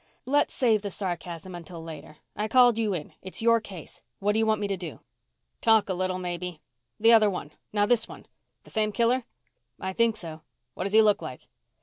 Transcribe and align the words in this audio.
"Let's 0.25 0.51
save 0.55 0.81
the 0.81 0.89
sarcasm 0.89 1.53
until 1.53 1.83
later. 1.83 2.17
I 2.35 2.47
called 2.47 2.79
you 2.79 2.91
in. 2.95 3.13
It's 3.21 3.43
your 3.43 3.61
case. 3.61 4.01
What 4.17 4.31
do 4.33 4.39
you 4.39 4.47
want 4.47 4.59
me 4.59 4.67
to 4.67 4.75
do?" 4.75 4.99
"Talk 5.61 5.89
a 5.89 5.93
little, 5.93 6.17
maybe. 6.17 6.59
The 6.99 7.13
other 7.13 7.29
one 7.29 7.51
now 7.71 7.85
this 7.85 8.07
one. 8.07 8.25
The 8.63 8.71
same 8.71 8.91
killer?" 8.91 9.25
"I 9.79 9.93
think 9.93 10.17
so." 10.17 10.41
"What 10.73 10.85
does 10.85 10.93
he 10.93 11.03
look 11.03 11.21
like?" 11.21 11.41